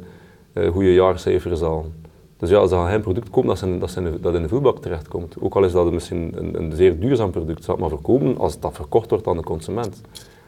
eh, 0.52 0.73
goede 0.73 0.95
jaarcijfers 0.95 1.61
halen. 1.61 2.02
Dus 2.38 2.50
ja, 2.50 2.57
als 2.59 2.71
ze 2.71 2.85
geen 2.88 3.00
product 3.00 3.31
kopen 3.31 3.49
dat, 3.49 3.59
ze 3.59 3.66
in- 3.66 3.78
dat, 3.78 3.90
ze 3.90 3.99
in 3.99 4.04
de- 4.04 4.21
dat 4.21 4.35
in 4.35 4.43
de 4.43 4.49
vuilbak 4.49 4.78
terechtkomt. 4.78 5.35
Ook 5.40 5.54
al 5.57 5.64
is 5.64 5.73
dat 5.73 5.93
misschien 5.93 6.33
een, 6.37 6.54
een 6.62 6.73
zeer 6.76 7.00
duurzaam 7.00 7.31
product, 7.31 7.64
zal 7.64 7.75
het 7.75 7.83
maar 7.83 7.93
verkopen 7.93 8.38
als 8.38 8.61
dat 8.61 8.73
verkocht 8.75 9.11
wordt 9.11 9.26
aan 9.26 9.37
de 9.37 9.43
consument. 9.43 10.00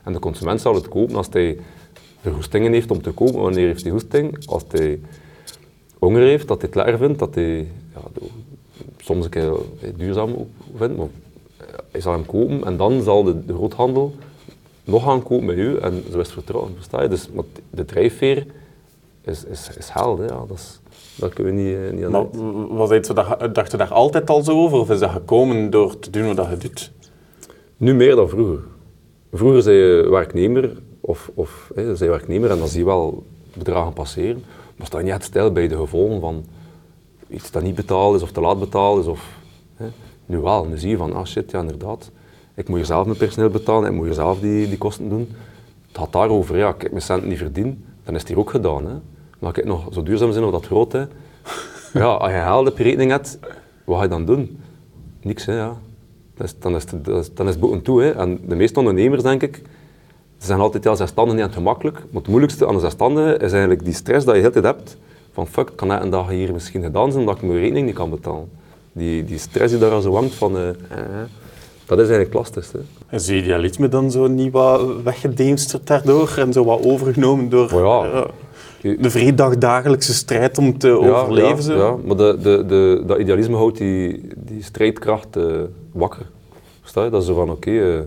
En 0.07 0.13
de 0.13 0.19
consument 0.19 0.61
zal 0.61 0.75
het 0.75 0.89
kopen 0.89 1.17
als 1.17 1.27
hij 1.31 1.59
de 2.23 2.31
goestingen 2.31 2.73
heeft 2.73 2.91
om 2.91 3.03
te 3.03 3.11
kopen. 3.11 3.41
Wanneer 3.41 3.67
heeft 3.67 3.83
hij 3.83 3.91
goesting? 3.93 4.47
Als 4.47 4.63
hij 4.69 5.01
honger 5.99 6.23
heeft, 6.23 6.49
dat 6.49 6.57
hij 6.61 6.67
het 6.73 6.77
lekker 6.77 6.99
vindt, 6.99 7.19
dat 7.19 7.35
hij 7.35 7.57
ja, 7.95 8.01
soms 8.99 9.25
een 9.25 9.31
keer 9.31 9.53
eh, 9.53 9.89
duurzaam 9.97 10.31
ook 10.35 10.49
vindt, 10.77 10.97
maar 10.97 11.07
eh, 11.57 11.67
hij 11.91 12.01
zal 12.01 12.13
hem 12.13 12.27
kopen 12.27 12.65
en 12.65 12.77
dan 12.77 13.03
zal 13.03 13.23
de, 13.25 13.45
de 13.45 13.55
groothandel 13.55 14.15
nog 14.85 15.03
gaan 15.05 15.23
kopen 15.23 15.47
bij 15.47 15.55
u 15.55 15.77
en 15.79 16.03
zo 16.11 16.19
is 16.19 16.27
het 16.27 16.33
vertrouwen, 16.33 16.73
versta 16.75 17.03
je? 17.03 17.09
Dus 17.09 17.29
maar 17.35 17.45
de 17.71 17.85
drijfveer 17.85 18.47
is, 19.25 19.45
is, 19.45 19.71
is 19.79 19.89
held, 19.89 20.19
ja, 20.19 20.45
dat, 20.49 20.57
is, 20.57 20.81
dat 21.17 21.33
kunnen 21.33 21.55
we 21.55 21.61
niet, 21.63 21.75
eh, 21.77 21.93
niet 21.93 22.05
aan 22.05 22.11
Maar 22.11 22.77
was 22.77 22.91
het 22.91 23.07
zo 23.07 23.13
dat, 23.15 23.37
je- 23.41 23.53
dacht 23.53 23.71
je 23.71 23.77
daar 23.77 23.93
altijd 23.93 24.31
al 24.31 24.43
zo 24.43 24.53
over? 24.63 24.79
Of 24.79 24.91
is 24.91 24.99
dat 24.99 25.11
gekomen 25.11 25.71
door 25.71 25.99
te 25.99 26.11
doen 26.11 26.35
wat 26.35 26.49
je 26.51 26.57
doet? 26.57 26.93
Nu 27.77 27.95
meer 27.95 28.15
dan 28.15 28.29
vroeger. 28.29 28.59
Vroeger 29.37 29.63
zei 29.63 29.77
je 29.77 30.09
werknemer, 30.11 30.83
of, 31.01 31.31
of 31.35 31.71
hè, 31.75 31.97
zei 31.97 32.11
werknemer 32.11 32.51
en 32.51 32.59
dan 32.59 32.69
zie 32.69 32.79
je 32.79 32.85
wel 32.85 33.27
bedragen 33.55 33.93
passeren, 33.93 34.45
maar 34.77 34.87
sta 34.87 34.99
je 34.99 35.05
niet 35.05 35.13
echt 35.13 35.25
stil 35.25 35.53
bij 35.53 35.69
de 35.69 35.77
gevolgen 35.77 36.21
van 36.21 36.45
iets 37.29 37.51
dat 37.51 37.63
niet 37.63 37.75
betaald 37.75 38.15
is 38.15 38.23
of 38.23 38.33
te 38.33 38.41
laat 38.41 38.59
betaald 38.59 39.01
is. 39.01 39.07
Of, 39.07 39.39
hè. 39.77 39.87
Nu 40.27 40.39
wel, 40.39 40.65
nu 40.65 40.79
zie 40.79 40.91
je 40.91 40.97
van, 40.97 41.13
ah 41.13 41.25
shit, 41.25 41.51
ja 41.51 41.61
inderdaad, 41.61 42.11
ik 42.55 42.69
moet 42.69 42.77
hier 42.77 42.87
zelf 42.87 43.07
mijn 43.07 43.19
personeel 43.19 43.51
betalen, 43.51 43.91
ik 43.91 43.97
moet 43.97 44.05
hier 44.05 44.15
zelf 44.15 44.41
die, 44.41 44.69
die 44.69 44.79
kosten 44.79 45.09
doen. 45.09 45.29
Het 45.89 45.99
gaat 45.99 46.13
daarover, 46.13 46.57
ja, 46.57 46.69
ik 46.69 46.91
mijn 46.91 47.03
centen 47.03 47.29
niet 47.29 47.39
verdien, 47.39 47.85
dan 48.05 48.15
is 48.15 48.21
het 48.21 48.29
hier 48.29 48.39
ook 48.39 48.51
gedaan. 48.51 48.87
Hè. 48.87 48.95
Maar 49.39 49.59
ik 49.59 49.65
nog 49.65 49.89
zo 49.93 50.03
duurzaam 50.03 50.33
zijn 50.33 50.45
of 50.45 50.51
dat 50.51 50.67
groot, 50.67 50.93
ja, 51.93 52.05
als 52.05 52.31
je 52.31 52.39
geld 52.39 52.71
op 52.71 52.79
je 52.79 52.83
rekening 52.83 53.11
hebt, 53.11 53.39
wat 53.85 53.97
ga 53.97 54.03
je 54.03 54.09
dan 54.09 54.25
doen? 54.25 54.61
Niks, 55.23 55.45
hè, 55.45 55.57
ja. 55.57 55.77
Dat 56.37 56.47
is, 56.47 56.55
dan, 56.59 56.75
is 56.77 56.83
het, 56.91 57.05
dat 57.05 57.19
is, 57.23 57.35
dan 57.35 57.47
is 57.47 57.53
het 57.53 57.61
boeken 57.61 57.83
toe. 57.83 58.03
Hè. 58.03 58.11
En 58.11 58.39
de 58.49 58.55
meeste 58.55 58.79
ondernemers, 58.79 59.23
denk 59.23 59.43
ik, 59.43 59.57
ze 60.39 60.47
zeggen 60.47 60.65
altijd, 60.65 60.85
ja, 60.85 60.95
zelfstandigen 60.95 61.39
niet 61.41 61.45
aan 61.49 61.53
het 61.55 61.63
gemakkelijk. 61.63 61.97
Maar 62.11 62.21
het 62.23 62.29
moeilijkste 62.31 62.67
aan 62.67 62.75
een 62.75 62.81
zelfstandige 62.81 63.33
is 63.37 63.51
eigenlijk 63.51 63.85
die 63.85 63.95
stress 63.95 64.25
dat 64.25 64.35
je 64.35 64.41
de 64.43 64.49
hele 64.49 64.61
tijd 64.61 64.75
hebt. 64.77 64.97
Van 65.33 65.47
fuck, 65.47 65.71
kan 65.75 65.93
ik 65.93 66.03
een 66.03 66.11
dag 66.11 66.29
hier 66.29 66.53
misschien 66.53 66.83
gedaan 66.83 67.09
zijn 67.13 67.21
omdat 67.25 67.37
ik 67.37 67.43
mijn 67.49 67.59
rekening 67.59 67.87
niet 67.87 67.95
kan 67.95 68.11
betalen. 68.11 68.49
Die, 68.93 69.25
die 69.25 69.39
stress 69.39 69.71
die 69.73 69.81
daar 69.81 69.91
al 69.91 70.01
zo 70.01 70.15
hangt 70.15 70.35
van, 70.35 70.57
eh, 70.57 70.63
dat 71.87 71.99
is 71.99 72.09
eigenlijk 72.09 72.25
het 72.25 72.35
lastigste. 72.35 72.79
hè. 73.07 73.17
Is 73.17 73.27
je 73.27 73.37
idealisme 73.37 73.89
dan 73.89 74.11
zo 74.11 74.27
niet 74.27 74.53
wat 74.53 75.03
weggedemsterd 75.05 75.87
daardoor 75.87 76.35
en 76.39 76.53
zo 76.53 76.65
wat 76.65 76.85
overgenomen 76.85 77.49
door... 77.49 77.71
Maar 77.75 77.83
ja, 77.85 78.27
je- 78.81 78.97
de 79.01 79.11
vreedag 79.11 79.59
dagelijkse 79.59 80.15
strijd 80.15 80.59
om 80.59 80.79
te 80.79 80.89
Ja, 80.89 80.95
overleven. 80.95 81.57
ja, 81.57 81.61
zo. 81.61 81.77
ja, 81.77 81.97
maar 82.05 82.17
de, 82.17 82.37
de, 82.43 82.65
de, 82.67 83.03
dat 83.07 83.19
idealisme 83.19 83.57
houdt 83.57 83.79
die, 83.79 84.29
die 84.47 84.63
strijdkracht 84.63 85.37
eh, 85.37 85.63
wakker. 85.93 86.27
Versta 86.81 87.05
je? 87.05 87.11
Dat 87.11 87.25
zo 87.25 87.35
van, 87.35 87.51
oké, 87.51 87.71
eh, 87.71 88.01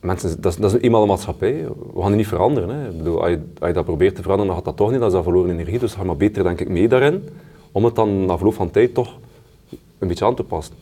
mensen, 0.00 0.40
dat, 0.40 0.52
is, 0.52 0.58
dat 0.58 0.74
is 0.74 0.80
eenmaal 0.80 1.02
een 1.02 1.08
maatschappij. 1.08 1.64
We 1.94 2.00
gaan 2.00 2.08
die 2.08 2.16
niet 2.16 2.26
veranderen. 2.26 2.68
Hè. 2.68 2.88
Ik 2.88 2.96
bedoel, 2.96 3.20
als, 3.20 3.30
je, 3.30 3.40
als 3.58 3.68
je 3.68 3.74
dat 3.74 3.84
probeert 3.84 4.14
te 4.14 4.22
veranderen, 4.22 4.46
dan 4.46 4.56
gaat 4.56 4.64
dat 4.64 4.76
toch 4.76 4.90
niet. 4.90 4.98
Dat 4.98 5.08
is 5.08 5.14
dat 5.14 5.24
verloren 5.24 5.50
energie. 5.50 5.78
Dus 5.78 5.94
ga 5.94 6.04
maar 6.04 6.16
beter, 6.16 6.42
denk 6.42 6.60
ik, 6.60 6.68
mee 6.68 6.88
daarin. 6.88 7.28
Om 7.72 7.84
het 7.84 7.94
dan 7.94 8.26
na 8.26 8.36
verloop 8.36 8.54
van 8.54 8.70
tijd 8.70 8.94
toch 8.94 9.18
een 9.98 10.08
beetje 10.08 10.24
aan 10.24 10.34
te 10.34 10.44
passen. 10.44 10.74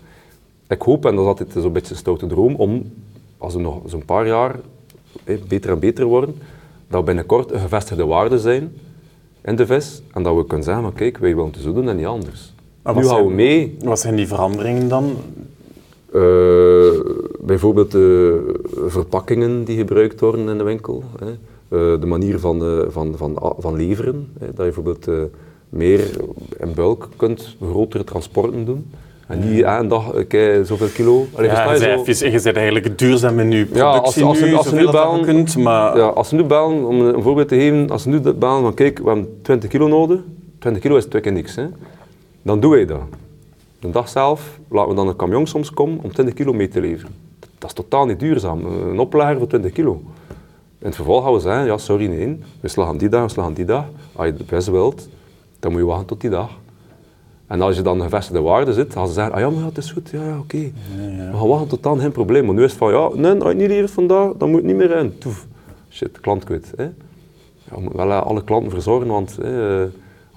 Ik 0.69 0.83
hoop, 0.83 1.07
en 1.07 1.15
dat 1.15 1.21
is 1.23 1.29
altijd 1.29 1.53
zo'n 1.53 1.73
beetje 1.73 1.93
een 1.93 1.99
stoute 1.99 2.27
droom, 2.27 2.55
om, 2.55 2.93
als 3.39 3.55
we 3.55 3.61
nog 3.61 3.81
zo'n 3.87 4.05
paar 4.05 4.27
jaar 4.27 4.61
beter 5.49 5.71
en 5.71 5.79
beter 5.79 6.05
worden, 6.05 6.35
dat 6.89 7.01
we 7.01 7.07
binnenkort 7.07 7.51
een 7.51 7.61
gevestigde 7.61 8.07
waarde 8.07 8.39
zijn 8.39 8.73
in 9.41 9.57
de 9.57 9.67
vis. 9.67 10.03
En 10.13 10.23
dat 10.23 10.37
we 10.37 10.47
kunnen 10.47 10.65
zeggen, 10.65 10.83
van, 10.83 10.93
kijk, 10.93 11.19
wij 11.19 11.35
willen 11.35 11.51
het 11.51 11.63
zo 11.63 11.73
doen 11.73 11.89
en 11.89 11.97
niet 11.97 12.07
anders. 12.07 12.53
Maar 12.95 13.05
nu 13.21 13.25
we 13.29 13.31
mee. 13.35 13.77
Wat 13.85 14.01
zijn 14.01 14.17
die 14.17 14.27
veranderingen 14.27 14.89
dan? 14.89 15.17
Eh, 16.13 17.01
bijvoorbeeld 17.41 17.91
de 17.93 18.41
verpakkingen 18.87 19.65
die 19.65 19.77
gebruikt 19.77 20.21
worden 20.21 20.49
in 20.49 20.59
de 20.59 20.65
winkel. 20.65 21.03
Hè. 21.19 21.27
Eh, 21.27 22.01
de 22.01 22.07
manier 22.07 22.39
van, 22.39 22.85
van, 22.89 23.15
van, 23.17 23.55
van 23.59 23.77
leveren. 23.77 24.29
Hè. 24.39 24.47
Dat 24.47 24.57
je 24.57 24.63
bijvoorbeeld 24.63 25.09
eh, 25.09 25.15
meer 25.69 26.01
in 26.59 26.73
bulk 26.75 27.09
kunt, 27.17 27.57
grotere 27.71 28.05
transporten 28.05 28.65
doen. 28.65 28.91
En 29.27 29.51
niet 29.53 29.65
aan 29.65 29.83
een 29.83 29.89
dag 29.89 30.27
kei, 30.29 30.65
zoveel 30.65 30.87
kilo. 30.89 31.27
Allee, 31.35 31.51
Ja, 31.51 31.65
je, 31.73 31.79
je 31.79 31.85
zo? 31.85 32.03
even, 32.05 32.31
je 32.33 32.41
bent 32.43 32.57
eigenlijk 32.57 32.99
duurzaam 32.99 33.39
in 33.39 33.51
je 33.51 33.65
productie 33.67 33.83
Ja, 33.85 33.91
als- 33.99 34.23
als 34.23 34.41
nu, 34.41 34.55
als 34.55 34.73
nu 34.73 34.91
bellen- 34.91 35.23
kunt, 35.25 35.57
maar... 35.57 35.97
Ja, 35.97 36.07
als 36.07 36.29
ze 36.29 36.35
nu 36.35 36.43
bellen, 36.45 36.87
om 36.87 37.01
een 37.01 37.15
een 37.15 37.23
voorbeeld 37.23 37.49
te 37.49 37.55
geven, 37.55 37.91
als 37.91 38.03
ze 38.03 38.09
nu 38.09 38.21
bellen 38.21 38.63
van 38.63 38.75
kijk, 38.75 38.99
we 38.99 39.05
hebben 39.07 39.39
20 39.43 39.71
kilo 39.71 39.89
nodig, 39.89 40.21
20 40.59 40.83
kilo 40.83 40.97
is 40.97 41.05
twee 41.07 41.23
keer 41.23 41.33
niks, 41.33 41.55
hè. 41.55 41.65
Dan 42.43 42.61
doen 42.61 42.71
wij 42.71 42.87
dat. 42.87 43.01
De 43.79 43.91
dag 43.91 44.09
zelf 44.09 44.61
laten 44.69 44.91
we 44.91 44.97
dan 44.97 45.09
een 45.09 45.17
camion 45.17 45.47
soms 45.47 45.71
komen 45.71 46.03
om 46.03 46.13
20 46.13 46.35
kilo 46.35 46.53
mee 46.53 46.69
te 46.69 46.81
leveren. 46.81 47.15
Dat 47.59 47.69
is 47.69 47.75
totaal 47.75 48.07
niet 48.07 48.21
duurzaam, 48.21 48.65
een 48.65 48.99
oplager 48.99 49.39
voor 49.39 49.47
20 49.47 49.73
kilo. 49.73 50.03
In 50.79 50.87
het 50.87 50.95
vervolg 50.95 51.25
gaan 51.25 51.33
we 51.33 51.41
zeggen, 51.41 51.65
ja 51.65 51.79
sorry 51.79 52.07
nee, 52.07 52.39
we 52.61 52.69
slagen 52.69 52.99
die 52.99 53.09
dag, 53.09 53.23
we 53.23 53.29
slagen 53.29 53.55
die 53.55 53.65
dag. 53.65 53.85
Als 54.13 54.27
je 54.27 54.33
het 54.33 54.47
best 54.47 54.69
wilt, 54.69 55.09
dan 55.59 55.71
moet 55.71 55.81
je 55.81 55.87
wachten 55.87 56.07
tot 56.07 56.21
die 56.21 56.31
dag. 56.31 56.51
En 57.47 57.61
als 57.61 57.77
je 57.77 57.83
dan 57.83 58.03
gevestigde 58.03 58.41
waarde 58.41 58.73
zit, 58.73 58.93
gaan 58.93 59.07
ze 59.07 59.13
zeggen, 59.13 59.35
ah 59.35 59.41
ja, 59.41 59.51
maar 59.51 59.61
ja, 59.61 59.67
het 59.67 59.79
is 59.79 59.93
goed, 59.93 60.11
ja, 60.11 60.25
ja 60.25 60.39
oké. 60.39 60.73
We 60.97 61.31
gaan 61.33 61.49
wachten 61.49 61.69
tot 61.69 61.83
dan, 61.83 62.01
geen 62.01 62.13
probleem. 62.13 62.45
Maar 62.45 62.55
nu 62.55 62.65
is 62.65 62.71
het 62.71 62.79
van, 62.79 62.93
ja, 62.93 63.09
nee, 63.15 63.33
als 63.33 63.43
je 63.43 63.49
het 63.49 63.57
niet 63.57 63.69
levert 63.69 63.91
vandaag, 63.91 64.33
dan 64.37 64.49
moet 64.49 64.59
het 64.59 64.67
niet 64.67 64.77
meer 64.77 64.97
in. 64.97 65.19
Toef. 65.19 65.47
Shit, 65.91 66.21
klant 66.21 66.45
kwijt. 66.45 66.73
Hè. 66.77 66.83
Ja, 66.83 66.91
we 67.75 67.81
moeten 67.81 67.97
wel 67.97 68.11
eh, 68.11 68.23
alle 68.23 68.45
klanten 68.45 68.71
verzorgen, 68.71 69.09
want 69.09 69.37
hè, 69.37 69.83
eh, 69.83 69.89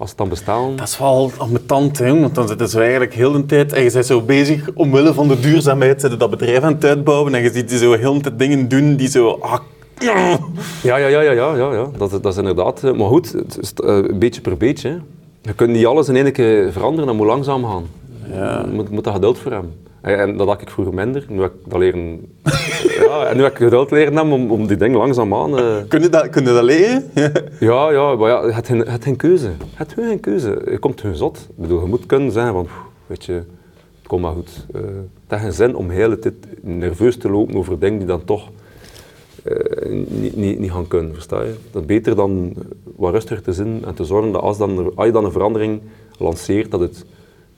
als 0.04 0.12
ze 0.12 0.16
het 0.22 0.28
dan 0.28 0.28
bestellen... 0.28 0.76
Dat 0.76 0.88
is 0.88 0.98
wel 0.98 1.30
ambetant, 1.36 1.98
hè, 1.98 2.20
want 2.20 2.34
dan 2.34 2.48
zitten 2.48 2.68
ze 2.68 2.80
eigenlijk 2.80 3.14
heel 3.14 3.32
de 3.32 3.46
tijd... 3.46 3.72
En 3.72 3.82
je 3.82 3.90
bent 3.92 4.06
zo 4.06 4.20
bezig, 4.20 4.70
omwille 4.74 5.14
van 5.14 5.28
de 5.28 5.40
duurzaamheid, 5.40 6.00
zitten 6.00 6.18
dat 6.18 6.30
bedrijf 6.30 6.62
aan 6.62 6.72
het 6.72 6.84
uitbouwen 6.84 7.34
en 7.34 7.42
je 7.42 7.50
ziet 7.52 7.68
die 7.68 7.78
zo 7.78 7.92
heel 7.92 8.14
de 8.14 8.20
tijd 8.20 8.38
dingen 8.38 8.68
doen 8.68 8.96
die 8.96 9.08
zo... 9.08 9.28
Ah, 9.40 9.54
Ja, 9.98 10.38
ja, 10.82 10.96
ja, 10.96 11.06
ja, 11.06 11.20
ja, 11.20 11.56
ja, 11.56 11.72
ja. 11.72 11.86
Dat, 11.96 12.10
dat 12.10 12.26
is 12.26 12.36
inderdaad... 12.36 12.82
eh, 12.84 12.92
Maar 12.92 13.06
goed, 13.08 13.32
het 13.32 13.58
is 13.60 13.72
eh, 13.72 13.98
beetje 14.14 14.40
per 14.40 14.56
beetje. 14.56 14.88
Hè. 14.88 14.96
Je 15.42 15.52
kunt 15.54 15.70
niet 15.70 15.86
alles 15.86 16.08
in 16.08 16.16
één 16.16 16.32
keer 16.32 16.72
veranderen, 16.72 17.06
dat 17.06 17.16
moet 17.16 17.26
langzaam 17.26 17.64
gaan. 17.64 17.84
Ja. 18.32 18.60
Je 18.66 18.72
moet, 18.72 18.90
moet 18.90 19.04
daar 19.04 19.12
geduld 19.14 19.38
voor 19.38 19.52
hebben. 19.52 19.72
En, 20.04 20.36
dat 20.36 20.46
had 20.46 20.60
ik 20.60 20.70
vroeger 20.70 20.94
minder. 20.94 21.24
Nu 21.28 21.40
heb 21.40 21.52
ik 21.52 21.70
dat 21.70 21.78
leren... 21.78 22.20
ja, 23.08 23.26
en 23.26 23.36
nu 23.36 23.42
heb 23.42 23.52
ik 23.52 23.58
geduld 23.58 23.90
leren 23.90 24.16
hebben 24.16 24.32
om, 24.34 24.50
om 24.50 24.66
die 24.66 24.76
dingen 24.76 24.98
langzaamaan... 24.98 25.58
eh 25.58 25.76
Kun 25.88 26.02
je 26.02 26.08
dat, 26.08 26.28
kun 26.30 26.44
je 26.44 26.52
dat 26.52 26.62
leren? 26.62 27.10
Ja, 27.60 27.90
ja, 27.90 28.14
maar 28.14 28.28
ja, 28.30 28.46
je 28.46 28.52
hebt 28.52 28.66
geen, 28.66 28.76
je 28.76 28.90
hebt 28.90 29.04
geen 29.04 29.16
keuze. 29.16 29.50
Gewoon 29.74 30.08
geen 30.08 30.20
keuze. 30.20 30.62
Je 30.70 30.78
komt 30.78 31.00
gewoon 31.00 31.16
zot. 31.16 31.46
Ik 31.50 31.56
bedoel, 31.62 31.80
je 31.80 31.86
moet 31.86 32.06
kunnen 32.06 32.32
zeggen 32.32 32.52
van, 32.52 32.64
"Pff, 32.64 32.74
weet 33.06 33.24
je, 33.24 33.32
het 33.32 34.06
komt 34.06 34.22
maar 34.22 34.32
goed. 34.32 34.66
Eh, 34.74 34.80
het 34.80 34.90
heeft 35.26 35.42
geen 35.42 35.52
zin 35.52 35.76
om 35.76 35.88
de 35.88 36.18
tijd 36.18 36.34
nerveus 36.60 37.16
te 37.16 37.30
lopen 37.30 37.54
over 37.56 37.78
dingen 37.78 37.98
die 37.98 38.08
dan 38.08 38.24
toch 38.24 38.48
eh, 39.44 39.90
niet, 40.08 40.36
niet, 40.36 40.58
niet 40.58 40.70
gaan 40.70 40.88
kunnen, 40.88 41.14
versta 41.14 41.42
je? 41.42 41.54
Dat 41.70 41.80
is 41.80 41.88
beter 41.88 42.16
dan 42.16 42.54
wat 42.96 43.12
rustiger 43.12 43.42
te 43.42 43.52
zijn 43.52 43.84
en 43.84 43.94
te 43.94 44.04
zorgen 44.04 44.32
dat 44.32 44.42
als, 44.42 44.58
dan, 44.58 44.94
als 44.94 45.06
je 45.06 45.12
dan 45.12 45.24
een 45.24 45.32
verandering 45.32 45.80
lanceert, 46.18 46.70
dat 46.70 46.80
het 46.80 47.04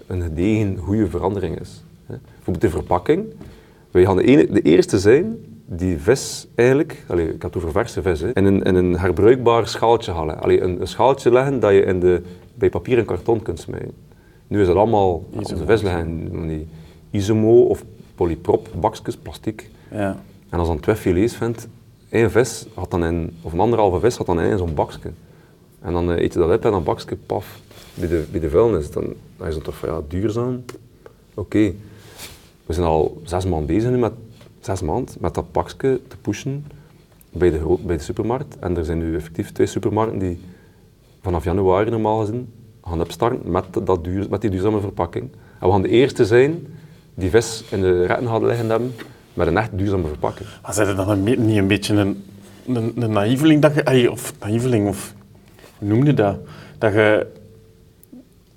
een 0.06 0.22
gedegen, 0.22 0.76
goede 0.76 1.06
verandering 1.06 1.60
is. 1.60 1.84
Bijvoorbeeld 2.06 2.60
de 2.60 2.70
verpakking. 2.70 3.24
Wij 3.90 4.04
gaan 4.04 4.16
de, 4.16 4.22
ene, 4.22 4.46
de 4.46 4.62
eerste 4.62 4.98
zijn 4.98 5.36
die 5.66 5.98
vis 5.98 6.46
eigenlijk, 6.54 7.04
allee, 7.08 7.26
ik 7.34 7.42
had 7.42 7.54
het 7.54 7.62
over 7.62 7.72
verse 7.72 8.02
vis, 8.02 8.20
hè, 8.20 8.34
in, 8.34 8.44
een, 8.44 8.62
in 8.62 8.74
een 8.74 8.98
herbruikbaar 8.98 9.68
schaaltje 9.68 10.12
halen. 10.12 10.40
Allee, 10.40 10.60
een, 10.60 10.80
een 10.80 10.86
schaaltje 10.86 11.32
leggen 11.32 11.60
dat 11.60 11.72
je 11.72 11.80
in 11.80 12.00
de, 12.00 12.22
bij 12.54 12.70
papier 12.70 12.98
en 12.98 13.04
karton 13.04 13.42
kunt 13.42 13.60
smijten. 13.60 13.94
Nu 14.46 14.60
is 14.60 14.66
dat 14.66 14.76
allemaal, 14.76 15.24
onze 15.30 15.56
vis 15.66 15.82
leggen 15.82 16.28
in 16.32 16.48
die 16.48 16.68
isomo 17.10 17.62
of 17.62 17.84
polyprop 18.14 18.68
bakjes, 18.80 19.16
plastic. 19.16 19.70
Ja. 19.90 20.22
En 20.48 20.58
als 20.58 20.68
dan 20.68 20.80
twee 20.80 20.96
filets 20.96 21.34
vindt, 21.34 21.68
één 22.08 22.30
vis 22.30 22.66
had 22.74 22.90
dan 22.90 23.04
in, 23.04 23.36
of 23.42 23.52
een 23.52 23.60
anderhalve 23.60 24.00
vis 24.00 24.16
had 24.16 24.26
dan 24.26 24.40
in 24.40 24.58
zo'n 24.58 24.74
bakje. 24.74 25.10
En 25.80 25.92
dan 25.92 26.12
eh, 26.12 26.22
eet 26.22 26.32
je 26.32 26.38
dat 26.38 26.52
op 26.52 26.64
en 26.64 26.70
dan 26.70 26.82
bakje, 26.82 27.16
paf, 27.26 27.60
bij 27.94 28.08
de, 28.08 28.24
bij 28.30 28.40
de 28.40 28.50
vuilnis. 28.50 28.90
Dan, 28.90 29.14
dan 29.36 29.46
is 29.46 29.54
het 29.54 29.64
toch 29.64 29.76
van, 29.76 29.88
ja, 29.88 30.00
duurzaam. 30.08 30.64
Oké. 31.34 31.72
We 32.66 32.72
zijn 32.72 32.86
al 32.86 33.20
zes 33.24 33.44
maanden 33.44 33.66
bezig 33.66 33.90
nu 33.90 33.98
met, 33.98 34.12
zes 34.60 34.80
maanden, 34.80 35.14
met 35.20 35.34
dat 35.34 35.50
pakje 35.50 36.00
te 36.08 36.16
pushen 36.20 36.66
bij 37.30 37.50
de, 37.50 37.76
bij 37.86 37.96
de 37.96 38.02
supermarkt. 38.02 38.58
En 38.58 38.76
er 38.76 38.84
zijn 38.84 38.98
nu 38.98 39.16
effectief 39.16 39.52
twee 39.52 39.66
supermarkten 39.66 40.18
die 40.18 40.40
vanaf 41.22 41.44
januari 41.44 41.90
normaal 41.90 42.20
gezien 42.20 42.52
gaan 42.84 43.00
opstarten 43.00 43.50
met, 43.50 43.64
dat 43.72 44.06
met 44.28 44.40
die 44.40 44.50
duurzame 44.50 44.80
verpakking. 44.80 45.28
En 45.60 45.66
we 45.66 45.72
gaan 45.72 45.82
de 45.82 45.88
eerste 45.88 46.24
zijn 46.24 46.66
die 47.14 47.30
vis 47.30 47.64
in 47.70 47.80
de 47.80 48.06
retten 48.06 48.26
hadden 48.26 48.48
liggen 48.48 48.70
hebben 48.70 48.94
met 49.34 49.46
een 49.46 49.56
echt 49.56 49.78
duurzame 49.78 50.06
verpakking. 50.06 50.48
Maar 50.62 50.74
zijn 50.74 50.96
dan 50.96 51.22
niet 51.22 51.38
een 51.38 51.66
beetje 51.66 51.94
een, 51.94 52.24
een, 52.66 53.12
naïveling 53.12 53.62
dat 53.62 53.74
je... 53.74 54.10
Of 54.10 54.34
naïveling, 54.40 54.88
of... 54.88 55.14
Hoe 55.78 55.88
noem 55.88 56.04
je 56.04 56.14
dat? 56.14 56.36
Dat 56.78 56.92
je... 56.92 57.26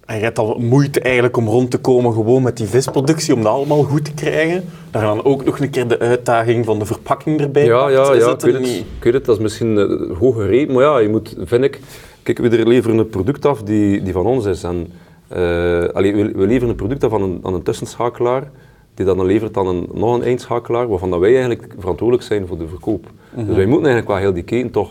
En 0.10 0.18
je 0.18 0.24
hebt 0.24 0.40
al 0.40 0.58
moeite 0.60 1.00
eigenlijk 1.00 1.38
om 1.38 1.48
rond 1.48 1.72
te 1.72 1.78
komen 1.78 2.14
gewoon 2.14 2.44
met 2.44 2.58
die 2.58 2.68
visproductie, 2.68 3.34
om 3.34 3.44
dat 3.44 3.52
allemaal 3.52 3.84
goed 3.84 4.06
te 4.06 4.14
krijgen. 4.14 4.64
Je 4.92 5.00
dan 5.00 5.24
ook 5.24 5.46
nog 5.46 5.60
een 5.60 5.70
keer 5.70 5.88
de 5.88 6.00
uitdaging 6.00 6.66
van 6.66 6.80
de 6.80 6.86
verpakking 6.86 7.40
erbij 7.42 7.66
Ja, 7.66 7.80
pakt. 7.80 7.92
ja, 7.94 8.12
Is 8.14 8.24
ja 8.24 8.32
ik, 8.32 8.40
weet 8.42 8.54
het, 8.54 8.62
niet? 8.62 8.86
ik 8.98 9.04
weet 9.04 9.14
het, 9.14 9.26
dat 9.26 9.36
is 9.36 9.42
misschien 9.42 9.76
uh, 9.78 10.18
hoog 10.18 10.36
gereden, 10.36 10.74
maar 10.76 10.84
ja, 10.84 10.98
je 11.00 11.10
moet, 11.10 11.36
vind 11.40 11.64
ik, 11.64 11.80
kijk, 12.24 12.38
we 12.38 12.68
leveren 12.68 12.98
een 12.98 13.10
product 13.10 13.46
af 13.46 13.64
die, 13.64 14.02
die 14.04 14.14
van 14.14 14.26
ons 14.26 14.46
is. 14.46 14.64
En, 14.64 14.88
eh, 15.28 15.84
allee, 15.94 16.16
we, 16.16 16.32
we 16.36 16.48
leveren 16.48 16.70
een 16.70 16.76
product 16.76 17.04
af 17.04 17.14
aan 17.14 17.22
een, 17.22 17.40
aan 17.44 17.54
een 17.54 17.64
tussenschakelaar, 17.64 18.52
die 18.94 19.06
dat 19.06 19.18
dan 19.18 19.26
levert 19.26 19.58
aan 19.58 19.68
een, 19.68 19.88
nog 19.94 20.16
een 20.16 20.24
eindschakelaar, 20.24 20.88
waarvan 20.88 21.10
dat 21.10 21.20
wij 21.20 21.32
eigenlijk 21.34 21.74
verantwoordelijk 21.78 22.28
zijn 22.28 22.48
voor 22.48 22.58
de 22.58 22.68
verkoop. 22.68 23.06
Dus 23.36 23.56
wij 23.56 23.66
moeten 23.66 23.90
eigenlijk 23.92 24.08
wel 24.08 24.18
heel 24.18 24.34
die 24.34 24.44
keten 24.44 24.72
toch, 24.72 24.90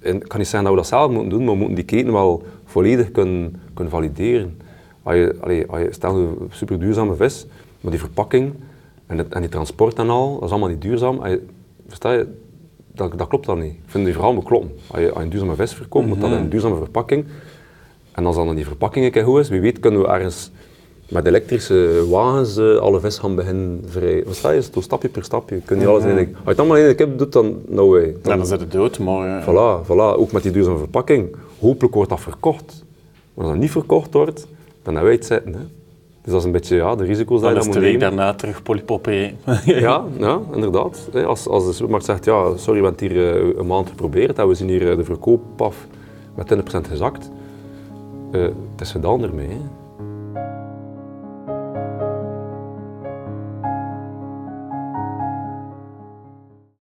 en 0.00 0.16
ik 0.16 0.28
kan 0.28 0.38
niet 0.38 0.48
zeggen 0.48 0.62
dat 0.68 0.70
we 0.70 0.76
dat 0.88 0.98
zelf 0.98 1.10
moeten 1.10 1.30
doen, 1.30 1.44
maar 1.44 1.52
we 1.52 1.58
moeten 1.58 1.76
die 1.76 1.84
keten 1.84 2.12
wel 2.12 2.42
volledig 2.64 3.10
kunnen, 3.10 3.61
kunnen 3.74 3.92
valideren. 3.92 4.60
Als 5.02 5.14
je, 5.14 5.36
allee, 5.40 5.66
als 5.66 5.80
je, 5.80 5.88
stel 5.90 6.16
een 6.16 6.36
super 6.50 6.78
duurzame 6.78 7.14
vis, 7.14 7.46
maar 7.80 7.90
die 7.90 8.00
verpakking 8.00 8.52
en, 9.06 9.18
het, 9.18 9.32
en 9.34 9.40
die 9.40 9.50
transport 9.50 9.98
en 9.98 10.08
al, 10.10 10.34
dat 10.34 10.42
is 10.44 10.50
allemaal 10.50 10.68
niet 10.68 10.82
duurzaam. 10.82 11.26
Je, 11.26 11.42
versta 11.86 12.12
je, 12.12 12.26
dat, 12.94 13.18
dat 13.18 13.28
klopt 13.28 13.46
dan 13.46 13.58
niet. 13.60 13.72
Ik 13.72 13.78
vind 13.86 14.04
die 14.04 14.12
verhaal 14.14 14.32
moet 14.34 14.44
kloppen. 14.44 14.70
Als 14.90 15.00
je, 15.00 15.06
als 15.08 15.16
je 15.18 15.22
een 15.24 15.30
duurzame 15.30 15.54
vis 15.54 15.74
verkoopt, 15.74 16.06
moet 16.06 16.20
dat 16.20 16.30
in 16.30 16.36
een 16.36 16.48
duurzame 16.50 16.76
verpakking. 16.76 17.24
En 18.12 18.26
als 18.26 18.36
dan 18.36 18.54
die 18.54 18.64
verpakking 18.66 19.04
een 19.04 19.10
keer 19.10 19.24
goed 19.24 19.40
is, 19.40 19.48
wie 19.48 19.60
weet 19.60 19.80
kunnen 19.80 20.00
we 20.00 20.06
ergens 20.06 20.50
met 21.08 21.26
elektrische 21.26 22.06
wagens 22.10 22.56
eh, 22.56 22.76
alle 22.76 23.00
vis 23.00 23.18
gaan 23.18 23.34
beginnen 23.34 23.80
vrij. 23.86 24.22
Versta 24.26 24.50
je? 24.50 24.62
Zo 24.62 24.80
stapje 24.80 25.08
per 25.08 25.24
stapje. 25.24 25.54
Je 25.56 25.62
kunt 25.62 25.78
niet 25.78 25.88
alles 25.88 26.04
in 26.04 26.16
één- 26.16 26.18
Als 26.34 26.42
je 26.44 26.48
het 26.50 26.58
allemaal 26.58 26.76
in 26.76 26.84
één 26.84 26.96
keer 26.96 27.16
doet, 27.16 27.32
dan 27.32 27.56
no 27.68 27.88
way. 27.90 28.16
Ja, 28.22 28.36
Dan, 28.36 28.46
zit 28.46 28.60
het 28.60 28.72
dood, 28.72 28.98
maar... 28.98 29.38
eh, 29.38 29.46
Voilà, 29.46 29.86
voilà, 29.86 30.18
ook 30.18 30.32
met 30.32 30.42
die 30.42 30.52
duurzame 30.52 30.78
verpakking. 30.78 31.36
Hopelijk 31.60 31.94
wordt 31.94 32.10
dat 32.10 32.20
verkocht. 32.20 32.84
Maar 33.34 33.44
als 33.44 33.52
dat 33.52 33.62
niet 33.62 33.70
verkocht 33.70 34.12
wordt, 34.12 34.46
dan 34.82 34.94
hebben 34.94 35.04
wij 35.04 35.12
het 35.12 35.26
zitten. 35.26 35.52
Hè. 35.52 35.60
Dus 36.22 36.32
dat 36.32 36.40
is 36.40 36.46
een 36.46 36.52
beetje 36.52 36.76
ja, 36.76 36.94
de 36.94 37.04
risico's 37.04 37.40
die 37.40 37.50
je 37.50 37.64
moet 37.64 37.74
nemen. 37.80 38.00
daarna 38.00 38.34
terug 38.34 38.62
polypopé. 38.62 39.34
Ja, 39.64 40.04
ja, 40.18 40.40
inderdaad. 40.54 41.08
Als, 41.26 41.48
als 41.48 41.66
de 41.66 41.72
supermarkt 41.72 42.04
zegt, 42.04 42.24
ja, 42.24 42.56
sorry, 42.56 42.80
we 42.80 42.86
hebben 42.86 42.90
het 42.90 43.00
hier 43.00 43.34
eh, 43.34 43.58
een 43.58 43.66
maand 43.66 43.88
geprobeerd 43.88 44.38
en 44.38 44.48
we 44.48 44.54
zien 44.54 44.68
hier 44.68 44.90
eh, 44.90 44.96
de 44.96 45.04
verkoop 45.04 45.62
af 45.62 45.86
met 46.34 46.54
20% 46.54 46.88
gezakt. 46.88 47.30
Eh, 48.32 48.42
het 48.42 48.80
is 48.80 48.90
gedaan 48.90 49.22
ermee. 49.22 49.48
Hè. 49.48 49.81